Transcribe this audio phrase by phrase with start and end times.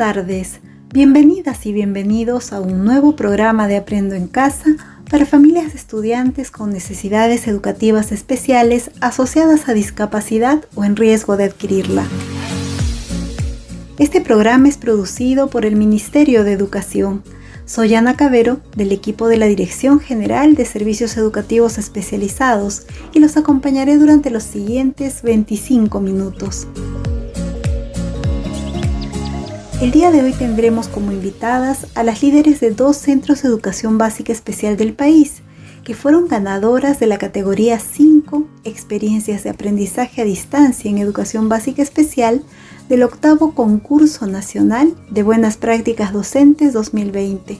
[0.00, 0.60] Tardes,
[0.94, 4.64] bienvenidas y bienvenidos a un nuevo programa de Aprendo en Casa
[5.10, 11.44] para familias de estudiantes con necesidades educativas especiales asociadas a discapacidad o en riesgo de
[11.44, 12.06] adquirirla.
[13.98, 17.22] Este programa es producido por el Ministerio de Educación.
[17.66, 23.36] Soy Ana Cabero del equipo de la Dirección General de Servicios Educativos Especializados y los
[23.36, 26.66] acompañaré durante los siguientes 25 minutos.
[29.80, 33.96] El día de hoy tendremos como invitadas a las líderes de dos centros de educación
[33.96, 35.40] básica especial del país,
[35.84, 41.80] que fueron ganadoras de la categoría 5 Experiencias de Aprendizaje a Distancia en Educación Básica
[41.80, 42.42] Especial
[42.90, 47.58] del octavo Concurso Nacional de Buenas Prácticas Docentes 2020.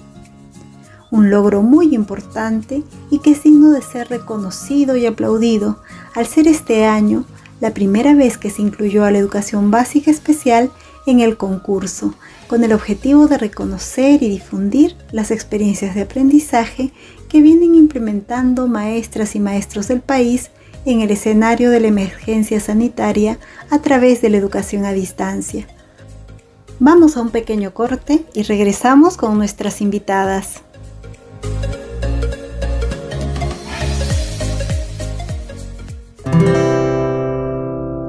[1.10, 5.78] Un logro muy importante y que es digno de ser reconocido y aplaudido
[6.14, 7.24] al ser este año
[7.60, 10.70] la primera vez que se incluyó a la educación básica especial
[11.10, 12.14] en el concurso,
[12.46, 16.92] con el objetivo de reconocer y difundir las experiencias de aprendizaje
[17.28, 20.50] que vienen implementando maestras y maestros del país
[20.84, 23.38] en el escenario de la emergencia sanitaria
[23.70, 25.66] a través de la educación a distancia.
[26.78, 30.62] Vamos a un pequeño corte y regresamos con nuestras invitadas.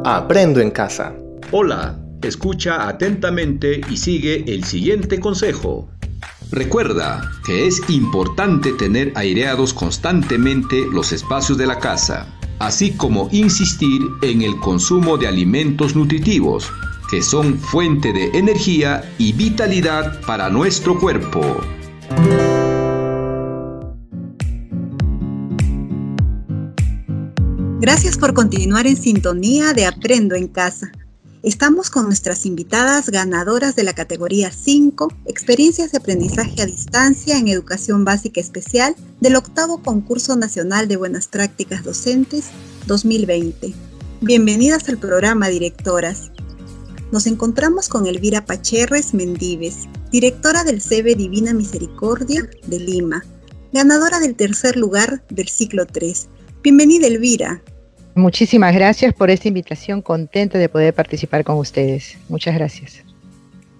[0.03, 1.13] Aprendo en casa.
[1.51, 5.89] Hola, Escucha atentamente y sigue el siguiente consejo.
[6.51, 12.27] Recuerda que es importante tener aireados constantemente los espacios de la casa,
[12.59, 16.71] así como insistir en el consumo de alimentos nutritivos,
[17.09, 21.41] que son fuente de energía y vitalidad para nuestro cuerpo.
[27.79, 30.91] Gracias por continuar en sintonía de Aprendo en Casa.
[31.43, 37.47] Estamos con nuestras invitadas ganadoras de la categoría 5, Experiencias de Aprendizaje a Distancia en
[37.47, 42.51] Educación Básica Especial del octavo Concurso Nacional de Buenas Prácticas Docentes
[42.85, 43.73] 2020.
[44.21, 46.29] Bienvenidas al programa, directoras.
[47.11, 53.25] Nos encontramos con Elvira Pacherres Mendíves, directora del CB Divina Misericordia de Lima,
[53.73, 56.27] ganadora del tercer lugar del ciclo 3.
[56.61, 57.63] Bienvenida, Elvira.
[58.15, 62.17] Muchísimas gracias por esta invitación, contenta de poder participar con ustedes.
[62.27, 63.03] Muchas gracias.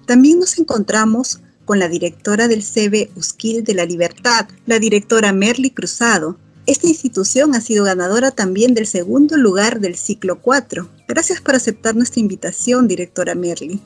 [0.05, 5.69] También nos encontramos con la directora del CB Usquil de la Libertad, la directora Merly
[5.71, 6.37] Cruzado.
[6.65, 10.87] Esta institución ha sido ganadora también del segundo lugar del ciclo 4.
[11.07, 13.79] Gracias por aceptar nuestra invitación, directora Merly.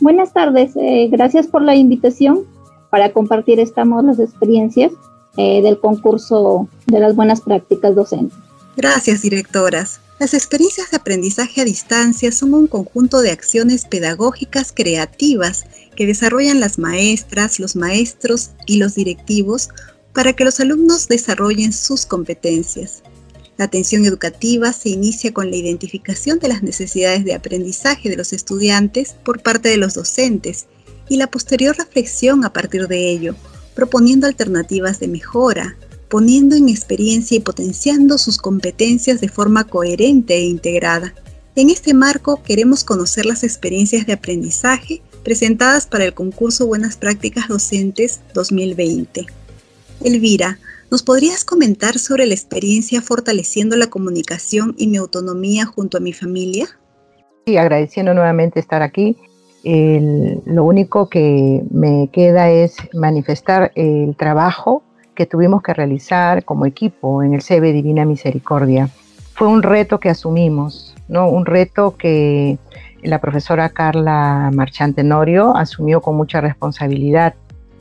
[0.00, 2.44] Buenas tardes, eh, gracias por la invitación
[2.90, 4.92] para compartir estamos las experiencias
[5.36, 8.36] eh, del concurso de las buenas prácticas docentes.
[8.76, 10.00] Gracias, directoras.
[10.18, 15.64] Las experiencias de aprendizaje a distancia son un conjunto de acciones pedagógicas creativas
[15.96, 19.68] que desarrollan las maestras, los maestros y los directivos
[20.14, 23.02] para que los alumnos desarrollen sus competencias.
[23.58, 28.32] La atención educativa se inicia con la identificación de las necesidades de aprendizaje de los
[28.32, 30.66] estudiantes por parte de los docentes
[31.08, 33.34] y la posterior reflexión a partir de ello,
[33.74, 35.76] proponiendo alternativas de mejora,
[36.12, 41.14] poniendo en experiencia y potenciando sus competencias de forma coherente e integrada.
[41.56, 47.48] En este marco queremos conocer las experiencias de aprendizaje presentadas para el concurso Buenas Prácticas
[47.48, 49.24] Docentes 2020.
[50.04, 50.58] Elvira,
[50.90, 56.12] ¿nos podrías comentar sobre la experiencia fortaleciendo la comunicación y mi autonomía junto a mi
[56.12, 56.66] familia?
[57.46, 59.16] Sí, agradeciendo nuevamente estar aquí.
[59.64, 64.82] lo único que me queda es manifestar el trabajo
[65.14, 68.88] que tuvimos que realizar como equipo en el CB Divina Misericordia.
[69.34, 71.28] Fue un reto que asumimos, ¿no?
[71.28, 72.58] un reto que
[73.02, 77.34] la profesora Carla Marchante Norio asumió con mucha responsabilidad.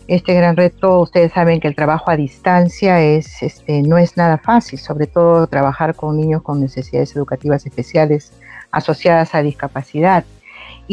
[0.07, 4.37] Este gran reto, ustedes saben que el trabajo a distancia es, este, no es nada
[4.37, 8.33] fácil, sobre todo trabajar con niños con necesidades educativas especiales
[8.71, 10.25] asociadas a discapacidad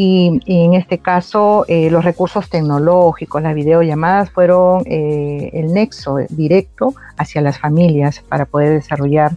[0.01, 6.95] y, en este caso eh, los recursos tecnológicos, las videollamadas fueron eh, el nexo directo
[7.17, 9.37] hacia las familias para poder desarrollar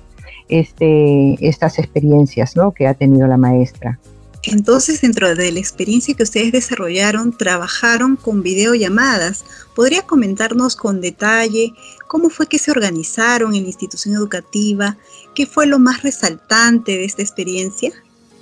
[0.50, 2.74] este, estas experiencias ¿no?
[2.74, 3.98] que ha tenido la maestra.
[4.44, 9.44] Entonces, dentro de la experiencia que ustedes desarrollaron, trabajaron con videollamadas.
[9.76, 11.74] ¿Podría comentarnos con detalle
[12.08, 14.96] cómo fue que se organizaron en la institución educativa?
[15.34, 17.92] ¿Qué fue lo más resaltante de esta experiencia?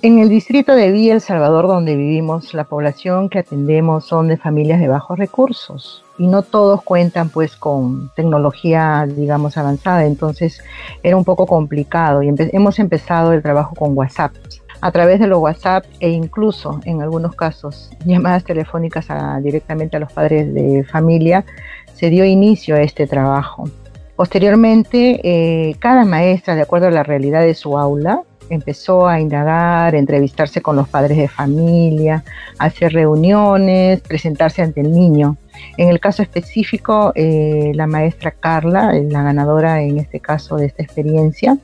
[0.02, 4.38] En el distrito de Villa El Salvador, donde vivimos, la población que atendemos son de
[4.38, 10.06] familias de bajos recursos y no todos cuentan pues con tecnología, digamos, avanzada.
[10.06, 10.62] Entonces
[11.02, 14.32] era un poco complicado y hemos empezado el trabajo con WhatsApp.
[14.80, 19.06] a través de los WhatsApp e incluso en algunos casos llamadas telefónicas
[19.42, 21.44] directamente a los padres de familia,
[21.92, 23.68] se dio inicio a este trabajo.
[24.16, 29.94] Posteriormente, eh, cada maestra, de acuerdo a la realidad de su aula, empezó a indagar,
[29.94, 32.24] entrevistarse con los padres de familia,
[32.58, 35.36] hacer reuniones, presentarse ante el niño.
[35.76, 40.82] En el caso específico, eh, la maestra Carla, la ganadora en este caso de esta
[40.82, 41.58] experiencia,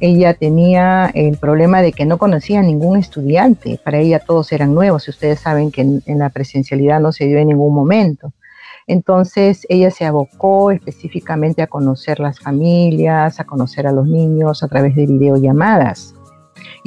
[0.00, 3.80] ella tenía el problema de que no conocía a ningún estudiante.
[3.82, 7.48] Para ella todos eran nuevos ustedes saben que en, la presencialidad no se dio en
[7.48, 8.32] ningún momento.
[8.86, 14.68] Entonces ella se abocó específicamente a conocer las familias, a conocer a los niños a
[14.68, 16.14] través de videollamadas.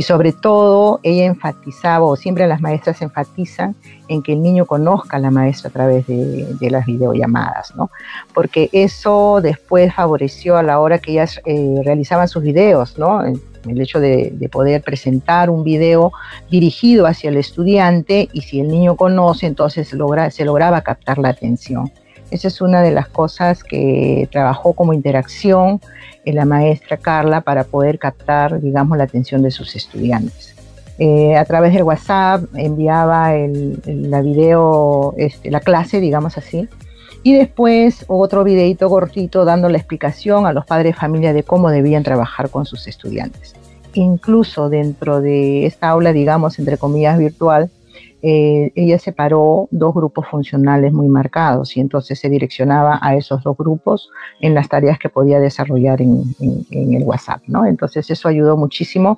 [0.02, 3.76] Y sobre todo, ella enfatizaba, o siempre las maestras enfatizan,
[4.08, 7.92] en que el niño conozca a la maestra a través de, las videollamadas, ¿no?
[8.34, 13.22] Porque eso después favoreció a la hora que ellas eh, realizaban sus videos, ¿no?
[13.24, 16.12] el hecho de, poder presentar un video
[16.50, 21.30] dirigido hacia el estudiante y si el niño conoce, entonces logra, se lograba captar la
[21.30, 21.92] atención.
[22.32, 25.82] Esa es una de las cosas que trabajó como interacción
[26.26, 30.56] en la maestra Carla para poder captar, digamos, la atención de sus estudiantes.
[30.98, 33.32] Eh, a través del WhatsApp enviaba
[33.86, 36.70] la video, este, la clase, digamos así,
[37.24, 41.70] y después otro videito cortito dando la explicación a los padres de familia de cómo
[41.70, 43.56] debían trabajar con sus estudiantes.
[43.94, 47.70] Incluso dentro de esta aula, digamos, entre comillas, virtual,
[48.22, 53.58] eh, ella separó dos grupos funcionales muy marcados y entonces se direccionaba a esos dos
[53.58, 54.10] grupos
[54.40, 56.36] en las tareas que podía desarrollar en,
[56.70, 57.66] el WhatsApp, ¿no?
[57.66, 59.18] Entonces eso ayudó muchísimo,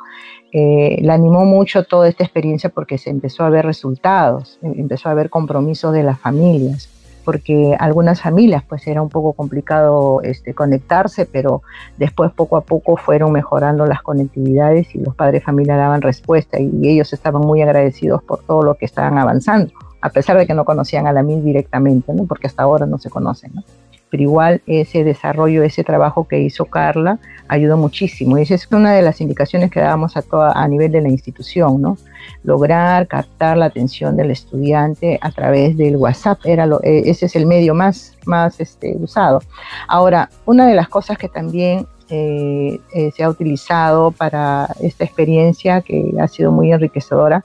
[0.51, 5.13] eh, la animó mucho toda esta experiencia porque se empezó a ver resultados, empezó a
[5.13, 6.89] ver compromisos de las familias
[7.23, 11.61] porque algunas familias pues era un poco complicado este, conectarse, pero
[11.97, 16.59] después poco a poco fueron mejorando las conectividades y los padres de familia daban respuesta
[16.59, 20.53] y ellos estaban muy agradecidos por todo lo que estaban avanzando, a pesar de que
[20.53, 22.25] no conocían a la MIL directamente, ¿no?
[22.25, 23.51] porque hasta ahora no se conocen.
[23.55, 23.63] ¿no?
[24.13, 27.17] Pero igual ese desarrollo, ese trabajo que hizo Carla
[27.47, 30.91] ayudó muchísimo y esa es una de las indicaciones que dábamos a, toda, a nivel
[30.91, 31.97] de la institución, ¿no?
[32.43, 36.41] lograr captar la atención del estudiante a través del WhatsApp.
[36.43, 39.41] Era lo, eh, ese es el medio más, más este, usado.
[39.87, 45.81] Ahora, una de las cosas que también eh, eh, se ha utilizado para esta experiencia,
[45.81, 47.43] que ha sido muy enriquecedora,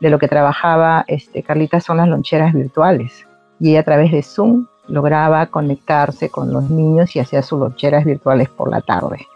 [0.00, 3.24] de lo que trabajaba este, Carlita son las loncheras virtuales.
[3.60, 8.48] Y a través de Zoom lograba conectarse con los niños y hacía sus loncheras virtuales
[8.48, 9.26] por la tarde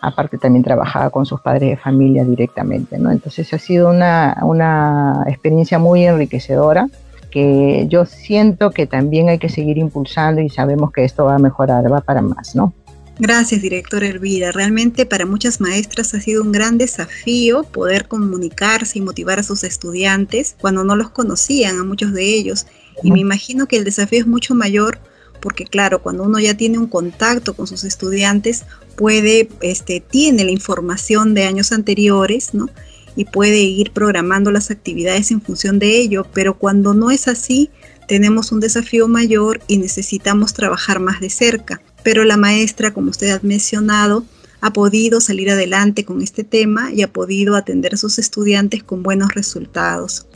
[0.00, 3.10] aparte también trabajaba con sus padres de familia directamente, ¿no?
[3.10, 6.88] Entonces ha sido una, una experiencia muy enriquecedora
[7.30, 11.38] que yo siento que también hay que seguir impulsando y sabemos que esto va a
[11.38, 12.74] mejorar, va para más, ¿no?
[13.18, 14.50] Gracias, directora Elvira.
[14.50, 19.62] Realmente para muchas maestras ha sido un gran desafío poder comunicarse y motivar a sus
[19.62, 22.66] estudiantes cuando no los conocían, a muchos de ellos.
[23.02, 24.98] Y me imagino que el desafío es mucho mayor
[25.40, 28.64] porque claro, cuando uno ya tiene un contacto con sus estudiantes,
[28.96, 32.68] puede, este, tiene la información de años anteriores, ¿no?
[33.16, 37.70] Y puede ir programando las actividades en función de ello, pero cuando no es así,
[38.06, 41.80] tenemos un desafío mayor y necesitamos trabajar más de cerca.
[42.02, 44.24] Pero la maestra, como usted ha mencionado,
[44.60, 49.02] ha podido salir adelante con este tema y ha podido atender a sus estudiantes con
[49.02, 50.26] buenos resultados.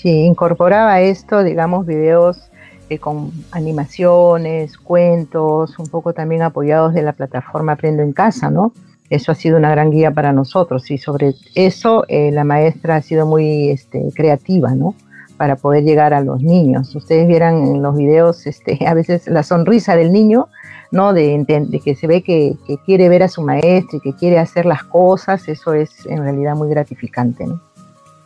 [0.00, 2.50] Sí, incorporaba esto, digamos, videos
[2.98, 8.72] con animaciones, cuentos, un poco también apoyados de la plataforma Aprendo en Casa, ¿no?
[9.10, 13.02] Eso ha sido una gran guía para nosotros y sobre eso eh, la maestra ha
[13.02, 14.94] sido muy este, creativa, ¿no?
[15.36, 16.94] Para poder llegar a los niños.
[16.94, 20.48] Ustedes vieran en los videos este, a veces la sonrisa del niño,
[20.92, 21.12] ¿no?
[21.12, 21.44] De,
[21.84, 24.82] que se ve que, que, quiere ver a su maestra y que quiere hacer las
[24.84, 27.60] cosas, eso es en realidad muy gratificante, ¿no?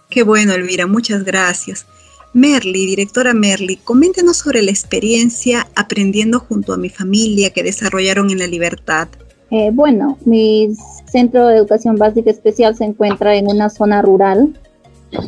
[0.09, 1.87] Qué bueno, Elvira, muchas gracias.
[2.35, 8.41] Merly, directora Merly, coméntenos sobre la experiencia aprendiendo junto a mi familia que desarrollaron en
[8.41, 9.09] la libertad.
[9.53, 10.75] Eh, bueno, mi
[11.07, 14.53] centro de educación básica especial se encuentra en una zona rural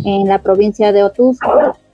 [0.04, 1.38] en la provincia de Otuz.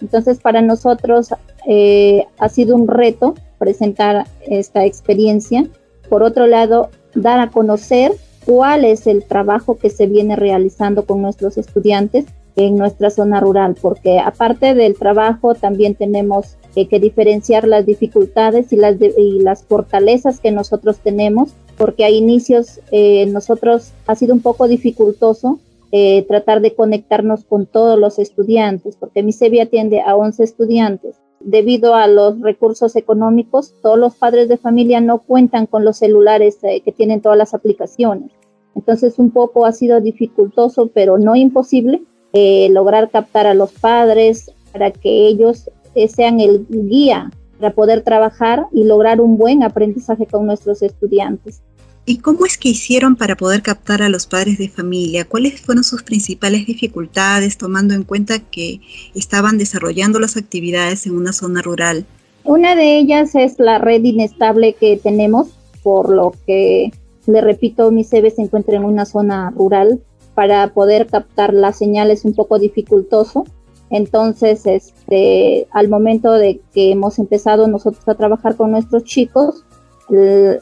[0.01, 1.29] Entonces, para nosotros
[1.69, 5.67] eh, ha sido un reto presentar esta experiencia.
[6.09, 8.13] Por otro lado, dar a conocer
[8.47, 12.25] cuál es el trabajo que se viene realizando con nuestros estudiantes
[12.57, 18.73] en nuestra zona rural, porque aparte del trabajo también tenemos eh, que diferenciar las dificultades
[18.73, 24.35] y las, y las fortalezas que nosotros tenemos, porque a inicios eh, nosotros ha sido
[24.35, 25.59] un poco dificultoso
[25.91, 31.17] eh, tratar de conectarnos con todos los estudiantes, porque mi SEBI atiende a 11 estudiantes.
[31.41, 36.59] Debido a los recursos económicos, todos los padres de familia no cuentan con los celulares
[36.63, 38.31] que tienen todas las aplicaciones.
[38.75, 42.03] Entonces un poco ha sido dificultoso, pero no imposible,
[42.33, 48.03] eh, lograr captar a los padres para que ellos eh, sean el guía para poder
[48.03, 51.63] trabajar y lograr un buen aprendizaje con nuestros estudiantes.
[52.05, 55.25] ¿Y cómo es que hicieron para poder captar a los padres de familia?
[55.25, 58.81] ¿Cuáles fueron sus principales dificultades tomando en cuenta que
[59.15, 62.05] estaban desarrollando las actividades en una zona rural?
[62.43, 65.51] Una de ellas es la red inestable que tenemos,
[65.85, 66.91] por lo que,
[67.27, 70.01] le repito, mi CV se encuentra en una zona rural.
[70.35, 73.45] Para poder captar la señal es un poco dificultoso.
[73.91, 79.65] Entonces, este, al momento de que hemos empezado nosotros a trabajar con nuestros chicos,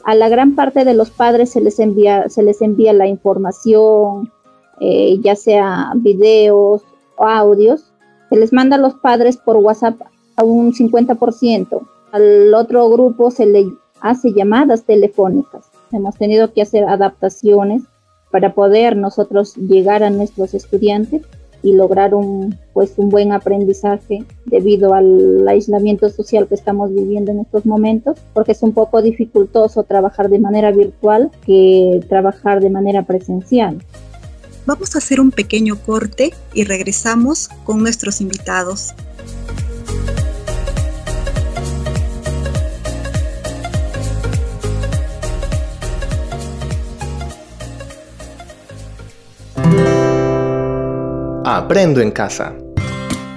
[0.05, 4.31] a la gran parte de los padres se les envía, se les envía la información,
[4.79, 6.83] eh, ya sea videos
[7.17, 7.91] o audios,
[8.29, 10.01] se les manda a los padres por WhatsApp
[10.37, 11.81] a un 50%.
[12.11, 13.65] Al otro grupo se le
[13.99, 15.69] hace llamadas telefónicas.
[15.91, 17.83] Hemos tenido que hacer adaptaciones
[18.31, 21.21] para poder nosotros llegar a nuestros estudiantes
[21.63, 27.41] y lograr un, pues, un buen aprendizaje debido al aislamiento social que estamos viviendo en
[27.41, 33.03] estos momentos, porque es un poco dificultoso trabajar de manera virtual que trabajar de manera
[33.03, 33.77] presencial.
[34.65, 38.93] Vamos a hacer un pequeño corte y regresamos con nuestros invitados.
[51.53, 52.55] Aprendo en casa.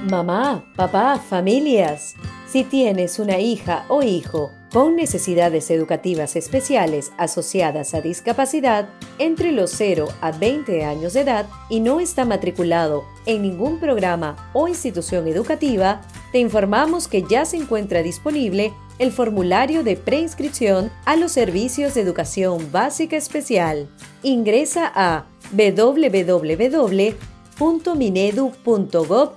[0.09, 2.15] Mamá, papá, familias.
[2.47, 9.73] Si tienes una hija o hijo con necesidades educativas especiales asociadas a discapacidad entre los
[9.73, 15.27] 0 a 20 años de edad y no está matriculado en ningún programa o institución
[15.27, 21.95] educativa, te informamos que ya se encuentra disponible el formulario de preinscripción a los servicios
[21.95, 23.89] de educación básica especial.
[24.23, 27.34] Ingresa a www
[27.97, 29.35] minedu.gov.pe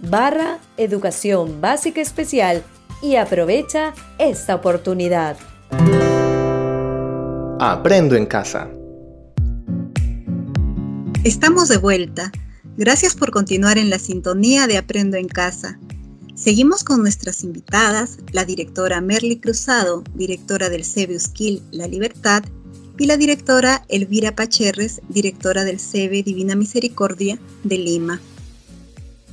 [0.00, 2.62] barra Educación Básica Especial
[3.02, 5.36] y aprovecha esta oportunidad.
[7.60, 8.70] Aprendo en casa.
[11.24, 12.30] Estamos de vuelta.
[12.76, 15.78] Gracias por continuar en la sintonía de Aprendo en casa.
[16.36, 22.44] Seguimos con nuestras invitadas, la directora Merly Cruzado, directora del CEBU Skill La Libertad,
[22.98, 28.20] y la directora Elvira Pacherres, directora del CEBE Divina Misericordia de Lima.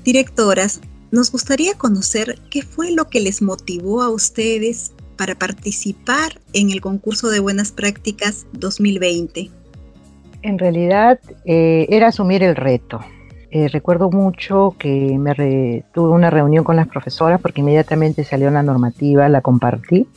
[0.04, 0.82] Directoras,
[1.12, 6.80] nos gustaría conocer qué fue lo que les motivó a ustedes para participar en el
[6.80, 9.50] concurso de buenas prácticas 2020.
[10.44, 13.00] En realidad eh, era asumir el reto.
[13.50, 18.62] Eh, recuerdo mucho que me tuve una reunión con las profesoras porque inmediatamente salió la
[18.62, 20.08] normativa, la compartí,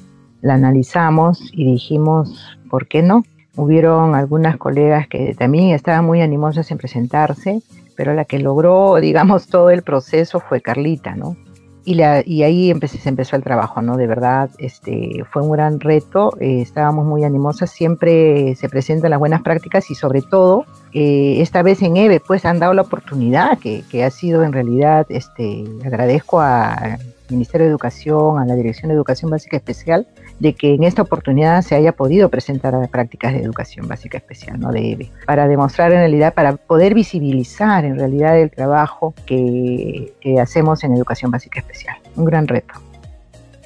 [0.42, 3.22] la analizamos y dijimos, ¿por qué no?
[3.58, 7.60] Hubieron algunas colegas que también estaban muy animosas en presentarse,
[7.96, 11.36] pero la que logró, digamos, todo el proceso fue Carlita, ¿no?
[11.84, 13.96] Y, la, y ahí se empezó el trabajo, ¿no?
[13.96, 19.18] De verdad, este, fue un gran reto, eh, estábamos muy animosas, siempre se presentan las
[19.18, 23.58] buenas prácticas y sobre todo, eh, esta vez en EVE, pues han dado la oportunidad,
[23.58, 26.98] que, que ha sido en realidad, este, agradezco al
[27.28, 30.06] Ministerio de Educación, a la Dirección de Educación Básica Especial,
[30.40, 34.60] de que en esta oportunidad se haya podido presentar a prácticas de educación básica especial,
[34.60, 34.70] ¿no?
[34.70, 40.84] De EVE, para demostrar en realidad, para poder visibilizar en realidad el trabajo que, hacemos
[40.84, 41.96] en educación básica especial.
[42.14, 42.74] Un gran reto.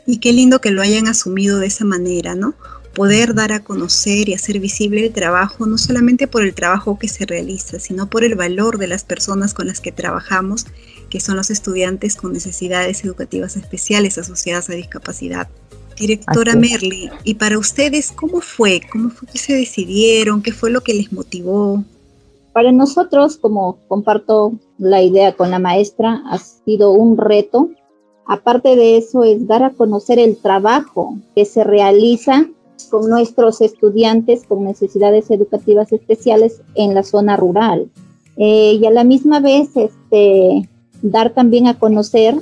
[0.06, 2.54] Y qué lindo que lo hayan asumido de esa manera, ¿no?
[2.94, 7.08] Poder dar a conocer y hacer visible el trabajo, no solamente por el trabajo que
[7.08, 10.66] se realiza, sino por el valor de las personas con las que trabajamos,
[11.10, 15.48] que son los estudiantes con necesidades educativas especiales asociadas a discapacidad.
[16.02, 18.80] Directora Merly, y para ustedes, ¿cómo fue?
[18.90, 20.42] ¿Cómo fue que se decidieron?
[20.42, 21.84] ¿Qué fue lo que les motivó?
[22.52, 27.70] Para nosotros, como comparto la idea con la maestra, ha sido un reto.
[28.26, 32.48] Aparte de eso, es dar a conocer el trabajo que se realiza
[32.90, 37.88] con nuestros estudiantes con necesidades educativas especiales en la zona rural.
[38.38, 40.68] Eh, y a la misma vez, este,
[41.00, 42.34] dar también a conocer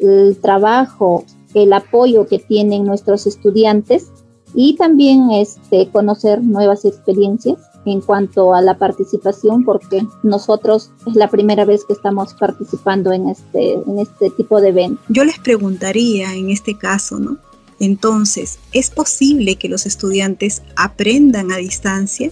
[0.00, 4.10] el trabajo el apoyo que tienen nuestros estudiantes
[4.54, 11.28] y también este, conocer nuevas experiencias en cuanto a la participación, porque nosotros es la
[11.28, 15.04] primera vez que estamos participando en este, en este tipo de eventos.
[15.08, 17.38] Yo les preguntaría en este caso, ¿no?
[17.80, 22.30] Entonces, ¿es posible que los estudiantes aprendan a distancia?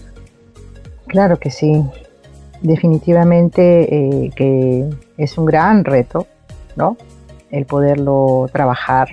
[1.08, 1.82] Claro que sí,
[2.62, 6.28] definitivamente eh, que es un gran reto,
[6.76, 6.96] ¿no?
[7.50, 9.08] El poderlo trabajar,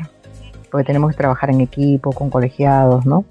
[0.71, 3.25] porque tenemos que trabajar en equipo, con colegiados, ¿no?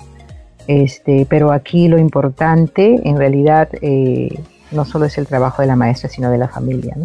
[0.67, 4.41] Este, pero aquí lo importante, en realidad, eh,
[4.73, 6.97] no solo es el trabajo de la maestra, sino de la familia.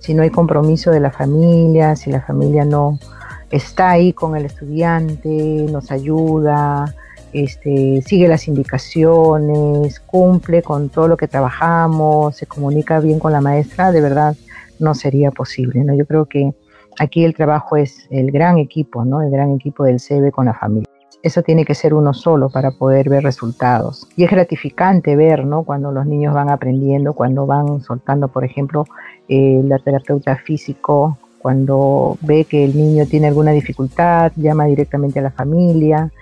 [0.00, 2.98] Si no hay compromiso de la familia, si la familia no
[3.50, 6.94] está ahí con el estudiante, nos ayuda,
[7.32, 13.40] este, sigue las indicaciones, cumple con todo lo que trabajamos, se comunica bien con la
[13.40, 14.36] maestra, de verdad
[14.78, 15.84] no sería posible.
[15.84, 15.94] ¿no?
[15.94, 16.52] Yo creo que
[16.98, 19.22] aquí el trabajo es el gran equipo, ¿no?
[19.22, 20.88] el gran equipo del CEBE con la familia.
[21.22, 24.06] Eso tiene que ser uno solo para poder ver resultados.
[24.16, 25.64] Y es gratificante ver, ¿no?
[25.64, 28.84] Cuando los niños van aprendiendo, cuando van soltando, por ejemplo,
[29.28, 35.22] eh, la terapeuta físico, cuando ve que el niño tiene alguna dificultad, llama directamente a
[35.22, 36.12] la familia,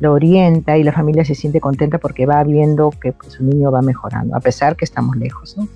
[0.00, 3.70] lo orienta y la familia se siente contenta porque va viendo que pues, su niño
[3.70, 5.54] va mejorando, a pesar que estamos lejos.
[5.58, 5.68] ¿no?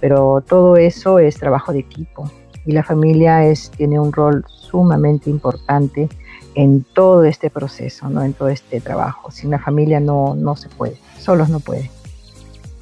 [0.00, 2.30] Pero todo eso es trabajo de equipo
[2.66, 6.08] y la familia es, tiene un rol sumamente importante
[6.54, 8.22] en todo este proceso, ¿no?
[8.22, 9.30] en todo este trabajo.
[9.30, 11.90] Sin la familia no, no se puede, solos no puede.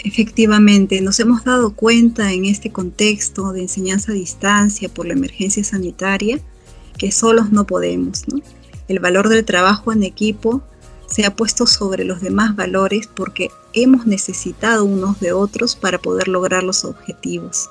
[0.05, 5.63] Efectivamente, nos hemos dado cuenta en este contexto de enseñanza a distancia por la emergencia
[5.63, 6.41] sanitaria
[6.99, 8.27] que solos no podemos.
[8.29, 8.41] ¿no?
[8.89, 10.63] El valor del trabajo en equipo
[11.07, 16.27] se ha puesto sobre los demás valores porque hemos necesitado unos de otros para poder
[16.27, 17.69] lograr los objetivos.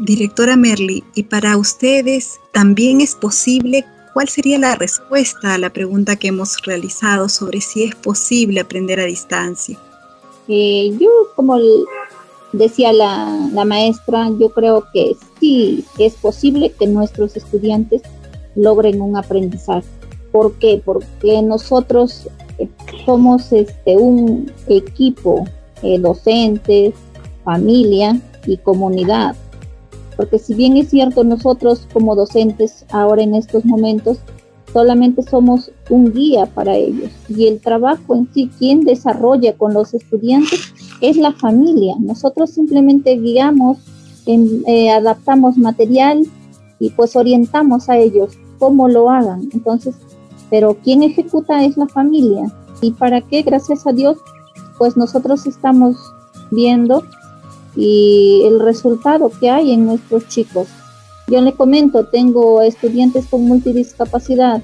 [0.00, 3.84] Directora Merly, ¿y para ustedes también es posible?
[4.14, 8.98] ¿Cuál sería la respuesta a la pregunta que hemos realizado sobre si es posible aprender
[8.98, 9.78] a distancia?
[10.48, 11.58] Eh, yo, como
[12.52, 18.00] decía la, la maestra, yo creo que sí es posible que nuestros estudiantes
[18.56, 19.86] logren un aprendizaje.
[20.32, 20.80] ¿Por qué?
[20.82, 22.26] Porque nosotros
[23.04, 25.44] somos este, un equipo,
[25.82, 26.94] eh, docentes,
[27.44, 29.36] familia y comunidad.
[30.20, 34.18] Porque si bien es cierto, nosotros como docentes ahora en estos momentos
[34.70, 39.94] solamente somos un guía para ellos y el trabajo en sí, quien desarrolla con los
[39.94, 41.94] estudiantes es la familia.
[41.98, 43.78] Nosotros simplemente guiamos,
[44.26, 46.26] eh, adaptamos material
[46.78, 49.48] y pues orientamos a ellos cómo lo hagan.
[49.54, 49.94] Entonces,
[50.50, 52.44] pero quien ejecuta es la familia.
[52.82, 53.40] ¿Y para qué?
[53.40, 54.18] Gracias a Dios,
[54.76, 55.96] pues nosotros estamos
[56.50, 57.04] viendo
[57.76, 60.68] y el resultado que hay en nuestros chicos.
[61.28, 64.62] Yo le comento, tengo estudiantes con multidiscapacidad.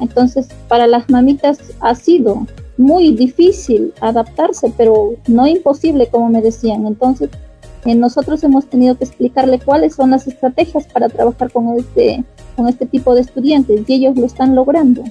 [0.00, 2.46] Entonces, para las mamitas ha sido
[2.76, 6.86] muy difícil adaptarse, pero no imposible, como me decían.
[6.86, 7.30] Entonces,
[7.86, 12.24] eh, nosotros hemos tenido que explicarle cuáles son las estrategias para trabajar con este,
[12.56, 15.04] con este tipo de estudiantes y ellos lo están logrando.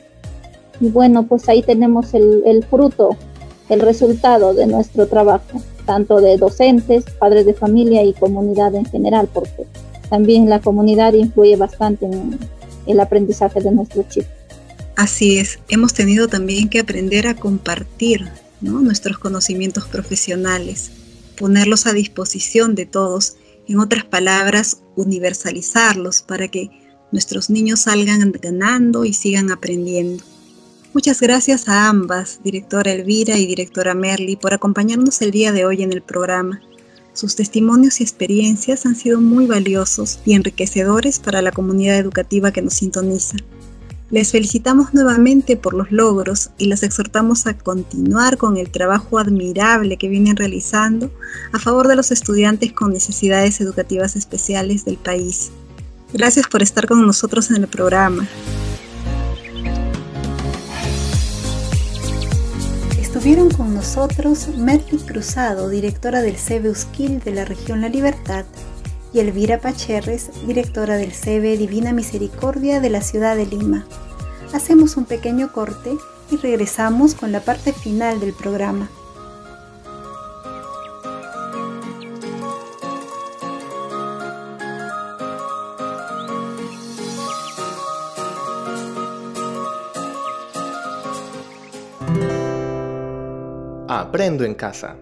[0.80, 3.12] Y bueno, pues ahí tenemos el, el fruto,
[3.70, 9.30] el resultado de nuestro trabajo, tanto de docentes, padres de familia y comunidad en general,
[9.34, 9.66] porque
[10.10, 12.38] también la comunidad influye bastante en
[12.86, 14.30] el aprendizaje de nuestros chicos.
[14.96, 18.26] Así es, hemos tenido también que aprender a compartir
[18.62, 20.92] nuestros conocimientos profesionales,
[21.38, 23.36] ponerlos a disposición de todos,
[23.68, 26.70] en otras palabras, universalizarlos para que
[27.12, 30.24] nuestros niños salgan ganando y sigan aprendiendo.
[30.96, 35.84] Muchas gracias a ambas, directora Elvira y directora Merly, por acompañarnos el día de hoy
[35.84, 36.62] en el programa.
[37.12, 42.62] Sus testimonios y experiencias han sido muy valiosos y enriquecedores para la comunidad educativa que
[42.62, 43.36] nos sintoniza.
[44.10, 49.98] Les felicitamos nuevamente por los logros y les exhortamos a continuar con el trabajo admirable
[49.98, 51.12] que vienen realizando
[51.52, 55.52] a favor de los estudiantes con necesidades educativas especiales del país.
[56.14, 58.26] Gracias por estar con nosotros en el programa.
[63.16, 68.44] Estuvieron con nosotros Merly Cruzado, directora del CB de la región La Libertad,
[69.14, 73.86] y Elvira Pacherres, directora del CB Divina Misericordia de la ciudad de Lima.
[74.54, 75.96] Hacemos un pequeño corte
[76.30, 78.90] y regresamos con la parte final del programa.
[94.16, 94.96] Aprendo en casa.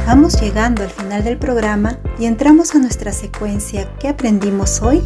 [0.06, 5.02] Vamos llegando al final del programa y entramos a nuestra secuencia ¿Qué aprendimos hoy?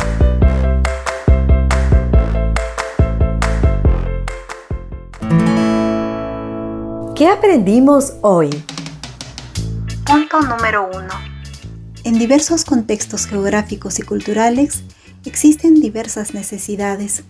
[7.16, 8.50] ¿Qué aprendimos hoy?
[10.06, 11.08] Punto número 1.
[12.04, 14.84] En diversos contextos geográficos y culturales,
[15.26, 17.24] Existen diversas necesidades,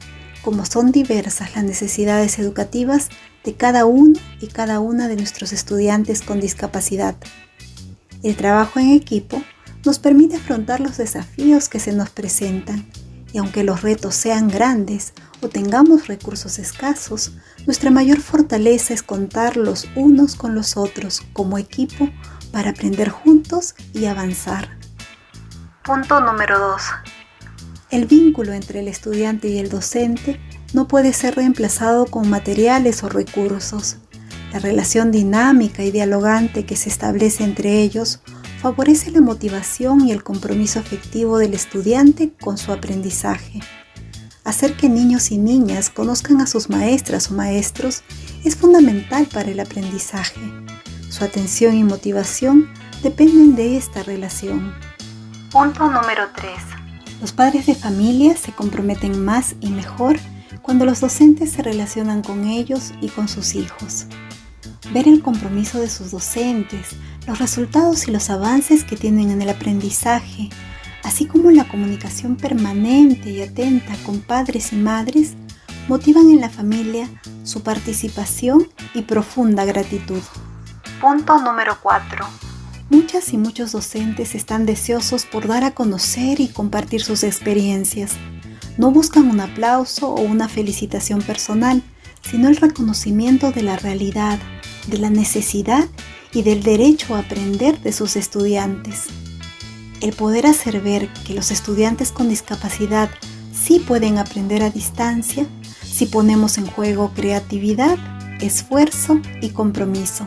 [0.43, 3.09] como son diversas las necesidades educativas
[3.43, 7.15] de cada uno y cada una de nuestros estudiantes con discapacidad.
[8.21, 9.41] El trabajo en equipo
[9.85, 12.85] nos permite afrontar los desafíos que se nos presentan
[13.31, 17.31] y aunque los retos sean grandes o tengamos recursos escasos,
[17.65, 22.09] nuestra mayor fortaleza es contar los unos con los otros como equipo
[22.51, 24.77] para aprender juntos y avanzar.
[25.83, 26.81] Punto número 2.
[27.91, 30.39] El vínculo entre el estudiante y el docente
[30.73, 33.97] no puede ser reemplazado con materiales o recursos.
[34.51, 38.19] La relación dinámica y dialogante que se establece entre ellos
[38.59, 43.59] favorece la motivación y el compromiso afectivo del estudiante con su aprendizaje.
[44.43, 48.01] Hacer que niños y niñas conozcan a sus maestras o maestros
[48.43, 50.41] es fundamental para el aprendizaje.
[51.09, 52.69] Su atención y motivación
[53.03, 54.73] dependen de esta relación.
[55.51, 56.51] Punto número 3.
[57.21, 60.17] Los padres de familia se comprometen más y mejor
[60.63, 64.07] cuando los docentes se relacionan con ellos y con sus hijos
[64.93, 66.89] ver el compromiso de sus docentes,
[67.27, 70.49] los resultados y los avances que tienen en el aprendizaje,
[71.03, 75.33] así como la comunicación permanente y atenta con padres y madres,
[75.87, 77.09] motivan en la familia
[77.43, 80.21] su participación y profunda gratitud.
[81.01, 82.25] Punto número 4.
[82.89, 88.13] Muchas y muchos docentes están deseosos por dar a conocer y compartir sus experiencias.
[88.77, 91.83] No buscan un aplauso o una felicitación personal,
[92.21, 94.39] sino el reconocimiento de la realidad,
[94.89, 95.87] de la necesidad
[96.33, 99.05] y del derecho a aprender de sus estudiantes.
[100.01, 103.09] El poder hacer ver que los estudiantes con discapacidad
[103.53, 105.45] sí pueden aprender a distancia
[105.83, 107.97] si ponemos en juego creatividad,
[108.39, 110.25] esfuerzo y compromiso.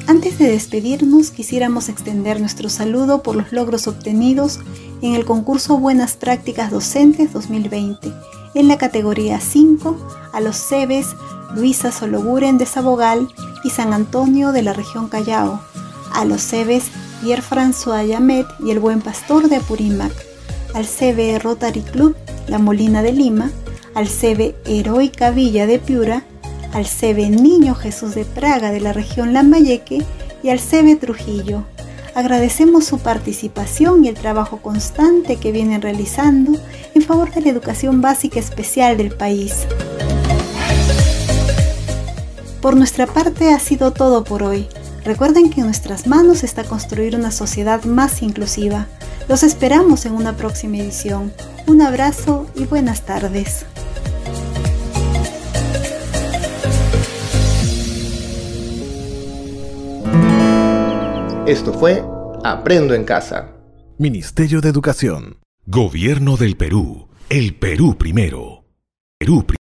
[0.08, 4.60] Antes de despedirnos, quisiéramos extender nuestro saludo por los logros obtenidos
[5.04, 8.12] en el concurso Buenas Prácticas Docentes 2020
[8.56, 11.16] en la categoría 5 a los CEBES
[11.56, 13.28] Luisa Sologuren de Sabogal
[13.63, 15.60] y San Antonio de la región Callao,
[16.13, 16.86] a los CEBES
[17.21, 20.12] Pierre François Yamet y el Buen Pastor de Apurímac,
[20.73, 22.15] al CB Rotary Club
[22.47, 23.52] La Molina de Lima,
[23.95, 26.23] al CB Heroica Villa de Piura,
[26.73, 30.04] al CB Niño Jesús de Praga de la región Lambayeque
[30.41, 31.63] y al CB Trujillo.
[32.15, 36.60] Agradecemos su participación y el trabajo constante que vienen realizando
[36.93, 39.65] en favor de la educación básica especial del país.
[42.63, 44.69] Por nuestra parte ha sido todo por hoy.
[45.04, 48.88] Recuerden que en nuestras manos está construir una sociedad más inclusiva.
[49.28, 51.34] Los esperamos en una próxima edición.
[51.67, 53.65] Un abrazo y buenas tardes.
[61.45, 62.02] Esto fue
[62.45, 63.49] Aprendo en Casa.
[63.97, 65.39] Ministerio de Educación.
[65.65, 67.10] Gobierno del Perú.
[67.30, 68.63] El Perú primero.
[69.19, 69.62] Perú primero.